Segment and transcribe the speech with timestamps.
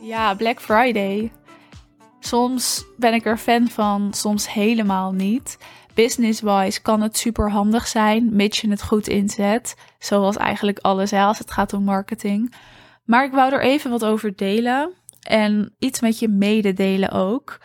[0.00, 1.32] Ja, Black Friday.
[2.20, 5.58] Soms ben ik er fan van, soms helemaal niet.
[5.94, 9.76] Business-wise kan het super handig zijn, mits je het goed inzet.
[9.98, 12.54] Zoals eigenlijk alles als het gaat om marketing.
[13.04, 17.60] Maar ik wou er even wat over delen en iets met je mededelen ook.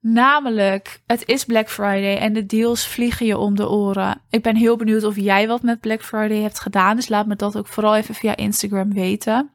[0.00, 4.22] Namelijk, het is Black Friday en de deals vliegen je om de oren.
[4.30, 6.96] Ik ben heel benieuwd of jij wat met Black Friday hebt gedaan.
[6.96, 9.50] Dus laat me dat ook vooral even via Instagram weten.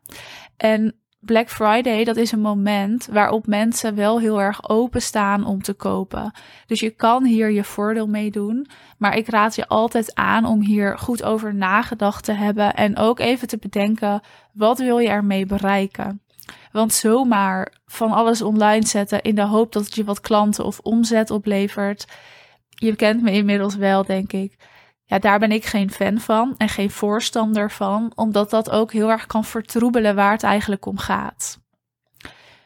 [0.57, 5.73] En Black Friday, dat is een moment waarop mensen wel heel erg openstaan om te
[5.73, 6.31] kopen.
[6.67, 8.67] Dus je kan hier je voordeel mee doen.
[8.97, 12.73] Maar ik raad je altijd aan om hier goed over nagedacht te hebben.
[12.73, 14.21] En ook even te bedenken,
[14.53, 16.21] wat wil je ermee bereiken?
[16.71, 20.79] Want zomaar van alles online zetten in de hoop dat het je wat klanten of
[20.79, 22.07] omzet oplevert.
[22.69, 24.57] Je kent me inmiddels wel, denk ik.
[25.05, 29.09] Ja, daar ben ik geen fan van en geen voorstander van, omdat dat ook heel
[29.09, 31.63] erg kan vertroebelen waar het eigenlijk om gaat.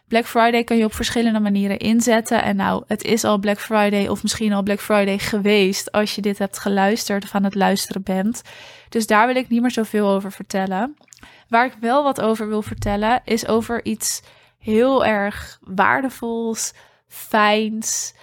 [0.09, 2.44] Black Friday kan je op verschillende manieren inzetten.
[2.44, 6.22] En nou, het is al Black Friday of misschien al Black Friday geweest als je
[6.22, 8.42] dit hebt geluisterd of aan het luisteren bent.
[8.90, 10.98] Dus daar wil ik niet meer zoveel over vertellen.
[11.48, 14.22] Waar ik wel wat over wil vertellen is over iets
[14.59, 16.74] heel erg waardevols,
[17.08, 18.14] fijns.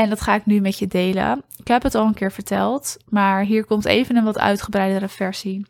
[0.00, 1.44] En dat ga ik nu met je delen.
[1.56, 5.66] Ik heb het al een keer verteld, maar hier komt even een wat uitgebreidere versie.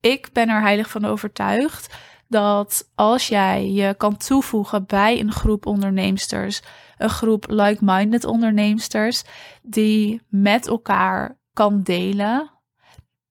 [0.00, 1.94] Ik ben er heilig van overtuigd
[2.28, 6.62] dat als jij je kan toevoegen bij een groep onderneemsters,
[6.98, 9.22] een groep like-minded onderneemsters,
[9.62, 12.50] die met elkaar kan delen,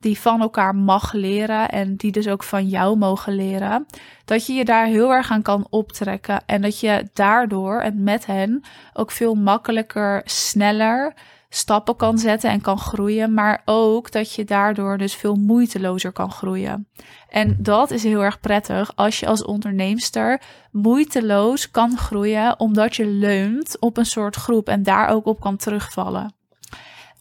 [0.01, 3.85] die van elkaar mag leren en die dus ook van jou mogen leren,
[4.25, 8.25] dat je je daar heel erg aan kan optrekken en dat je daardoor en met
[8.25, 11.13] hen ook veel makkelijker, sneller
[11.53, 16.31] stappen kan zetten en kan groeien, maar ook dat je daardoor dus veel moeitelozer kan
[16.31, 16.87] groeien.
[17.29, 23.05] En dat is heel erg prettig als je als onderneemster moeiteloos kan groeien omdat je
[23.05, 26.39] leunt op een soort groep en daar ook op kan terugvallen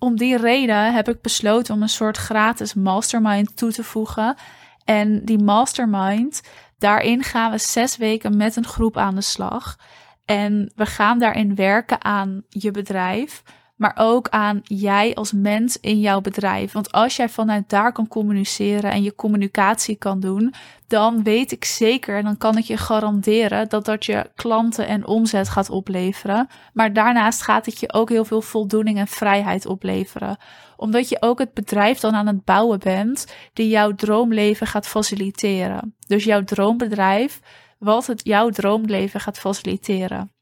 [0.00, 4.36] om die reden heb ik besloten om een soort gratis mastermind toe te voegen.
[4.84, 6.42] En die mastermind,
[6.78, 9.76] daarin gaan we zes weken met een groep aan de slag.
[10.24, 13.42] En we gaan daarin werken aan je bedrijf,
[13.80, 16.72] maar ook aan jij als mens in jouw bedrijf.
[16.72, 20.54] Want als jij vanuit daar kan communiceren en je communicatie kan doen,
[20.86, 25.06] dan weet ik zeker en dan kan ik je garanderen dat dat je klanten en
[25.06, 26.48] omzet gaat opleveren.
[26.72, 30.36] Maar daarnaast gaat het je ook heel veel voldoening en vrijheid opleveren.
[30.76, 35.94] Omdat je ook het bedrijf dan aan het bouwen bent die jouw droomleven gaat faciliteren.
[36.06, 37.40] Dus jouw droombedrijf,
[37.78, 40.32] wat het jouw droomleven gaat faciliteren.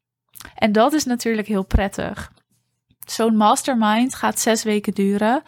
[0.55, 2.31] En dat is natuurlijk heel prettig.
[3.11, 5.43] Zo'n mastermind gaat zes weken duren.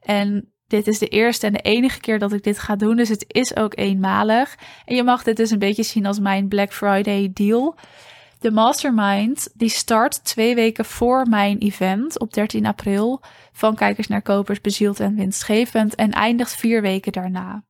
[0.00, 2.96] En dit is de eerste en de enige keer dat ik dit ga doen.
[2.96, 4.54] Dus het is ook eenmalig.
[4.84, 7.76] En je mag dit dus een beetje zien als mijn Black Friday deal.
[8.38, 13.22] De mastermind die start twee weken voor mijn event op 13 april.
[13.52, 15.94] Van kijkers naar kopers, bezield en winstgevend.
[15.94, 17.62] En eindigt vier weken daarna.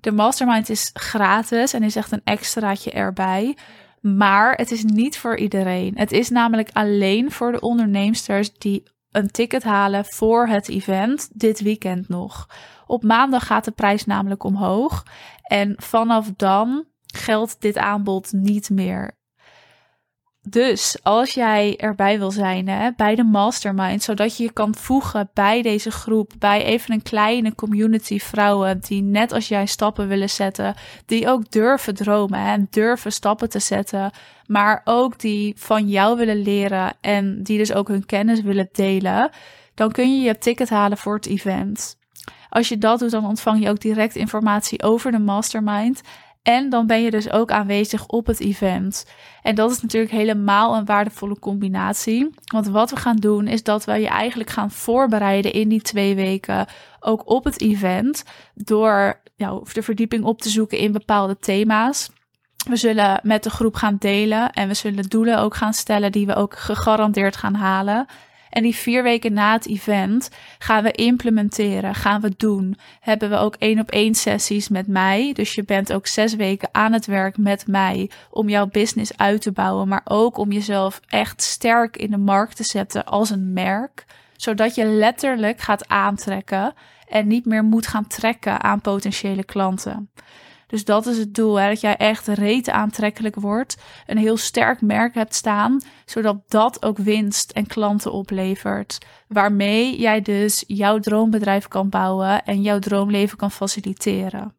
[0.00, 3.56] De mastermind is gratis en is echt een extraatje erbij.
[4.00, 5.92] Maar het is niet voor iedereen.
[5.96, 11.60] Het is namelijk alleen voor de onderneemsters die een ticket halen voor het event dit
[11.60, 12.48] weekend nog.
[12.86, 15.04] Op maandag gaat de prijs namelijk omhoog.
[15.42, 19.17] En vanaf dan geldt dit aanbod niet meer.
[20.42, 25.30] Dus als jij erbij wil zijn hè, bij de mastermind, zodat je je kan voegen
[25.34, 30.30] bij deze groep, bij even een kleine community vrouwen die net als jij stappen willen
[30.30, 30.74] zetten,
[31.06, 34.10] die ook durven dromen en durven stappen te zetten,
[34.46, 39.30] maar ook die van jou willen leren en die dus ook hun kennis willen delen,
[39.74, 41.96] dan kun je je ticket halen voor het event.
[42.50, 46.00] Als je dat doet, dan ontvang je ook direct informatie over de mastermind.
[46.48, 49.06] En dan ben je dus ook aanwezig op het event.
[49.42, 52.30] En dat is natuurlijk helemaal een waardevolle combinatie.
[52.44, 56.14] Want wat we gaan doen is dat we je eigenlijk gaan voorbereiden in die twee
[56.14, 56.66] weken.
[57.00, 58.24] Ook op het event.
[58.54, 59.20] Door
[59.72, 62.10] de verdieping op te zoeken in bepaalde thema's.
[62.68, 66.26] We zullen met de groep gaan delen en we zullen doelen ook gaan stellen die
[66.26, 68.06] we ook gegarandeerd gaan halen.
[68.50, 72.78] En die vier weken na het event gaan we implementeren, gaan we doen.
[73.00, 75.32] Hebben we ook één op één sessies met mij.
[75.32, 79.42] Dus je bent ook zes weken aan het werk met mij om jouw business uit
[79.42, 83.52] te bouwen, maar ook om jezelf echt sterk in de markt te zetten als een
[83.52, 84.04] merk.
[84.36, 86.74] Zodat je letterlijk gaat aantrekken
[87.08, 90.10] en niet meer moet gaan trekken aan potentiële klanten.
[90.68, 91.68] Dus dat is het doel, hè?
[91.68, 93.76] dat jij echt reet aantrekkelijk wordt,
[94.06, 98.98] een heel sterk merk hebt staan, zodat dat ook winst en klanten oplevert.
[99.28, 104.56] Waarmee jij dus jouw droombedrijf kan bouwen en jouw droomleven kan faciliteren.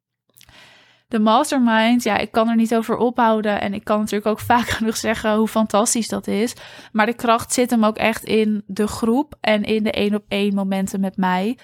[1.08, 3.62] De mastermind, ja, ik kan er niet over ophouden.
[3.62, 6.54] En ik kan natuurlijk ook vaak genoeg zeggen hoe fantastisch dat is.
[6.92, 10.24] Maar de kracht zit hem ook echt in de groep en in de één op
[10.28, 11.58] één momenten met mij.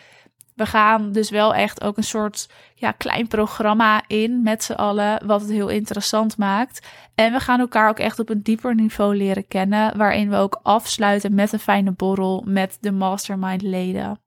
[0.55, 5.25] We gaan dus wel echt ook een soort ja, klein programma in met z'n allen,
[5.25, 6.87] wat het heel interessant maakt.
[7.15, 10.59] En we gaan elkaar ook echt op een dieper niveau leren kennen, waarin we ook
[10.63, 14.19] afsluiten met een fijne borrel met de mastermind leden.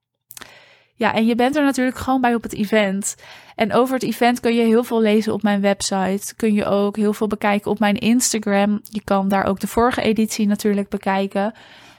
[0.95, 3.15] Ja, en je bent er natuurlijk gewoon bij op het event.
[3.55, 6.35] En over het event kun je heel veel lezen op mijn website.
[6.35, 8.79] Kun je ook heel veel bekijken op mijn Instagram.
[8.83, 11.53] Je kan daar ook de vorige editie natuurlijk bekijken.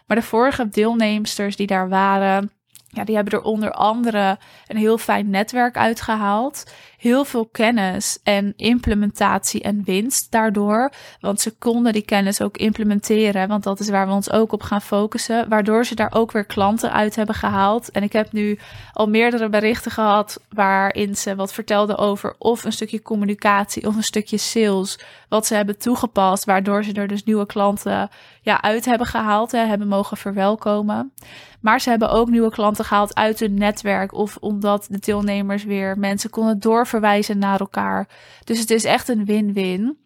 [0.06, 2.50] Maar de vorige deelnemsters die daar waren,
[2.92, 6.72] ja, die hebben er onder andere een heel fijn netwerk uitgehaald.
[6.96, 10.92] Heel veel kennis en implementatie en winst daardoor.
[11.20, 13.48] Want ze konden die kennis ook implementeren.
[13.48, 15.48] Want dat is waar we ons ook op gaan focussen.
[15.48, 17.90] Waardoor ze daar ook weer klanten uit hebben gehaald.
[17.90, 18.58] En ik heb nu
[18.92, 24.02] al meerdere berichten gehad waarin ze wat vertelden over of een stukje communicatie of een
[24.02, 24.98] stukje sales.
[25.28, 26.44] Wat ze hebben toegepast.
[26.44, 28.08] Waardoor ze er dus nieuwe klanten
[28.42, 29.52] ja, uit hebben gehaald.
[29.52, 31.12] Hè, hebben mogen verwelkomen.
[31.60, 34.12] Maar ze hebben ook nieuwe klanten gehaald uit hun netwerk.
[34.12, 38.08] Of omdat de deelnemers weer mensen konden doorverwijzen naar elkaar.
[38.44, 39.98] Dus het is echt een win-win.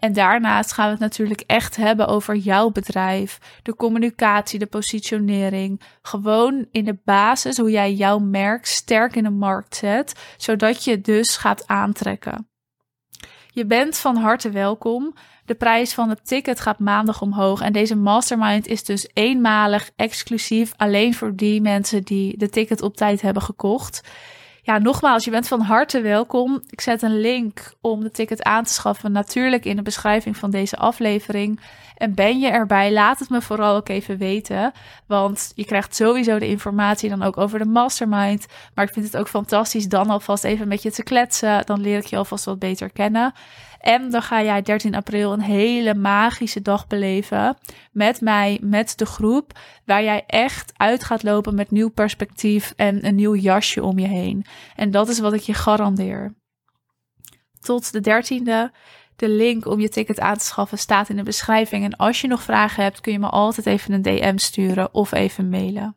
[0.00, 5.80] En daarnaast gaan we het natuurlijk echt hebben over jouw bedrijf, de communicatie, de positionering.
[6.02, 11.00] Gewoon in de basis hoe jij jouw merk sterk in de markt zet, zodat je
[11.00, 12.49] dus gaat aantrekken.
[13.52, 15.14] Je bent van harte welkom.
[15.44, 17.60] De prijs van het ticket gaat maandag omhoog.
[17.60, 22.96] En deze mastermind is dus eenmalig exclusief alleen voor die mensen die de ticket op
[22.96, 24.08] tijd hebben gekocht.
[24.62, 26.62] Ja, nogmaals, je bent van harte welkom.
[26.66, 30.50] Ik zet een link om de ticket aan te schaffen, natuurlijk in de beschrijving van
[30.50, 31.60] deze aflevering.
[32.00, 34.72] En ben je erbij, laat het me vooral ook even weten.
[35.06, 38.46] Want je krijgt sowieso de informatie dan ook over de mastermind.
[38.74, 41.66] Maar ik vind het ook fantastisch dan alvast even met je te kletsen.
[41.66, 43.32] Dan leer ik je alvast wat beter kennen.
[43.80, 47.56] En dan ga jij 13 april een hele magische dag beleven.
[47.92, 49.58] Met mij, met de groep.
[49.84, 54.08] Waar jij echt uit gaat lopen met nieuw perspectief en een nieuw jasje om je
[54.08, 54.44] heen.
[54.76, 56.34] En dat is wat ik je garandeer.
[57.60, 58.76] Tot de 13e.
[59.20, 61.84] De link om je ticket aan te schaffen staat in de beschrijving.
[61.84, 65.12] En als je nog vragen hebt, kun je me altijd even een DM sturen of
[65.12, 65.96] even mailen.